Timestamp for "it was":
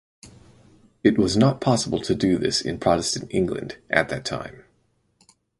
1.03-1.37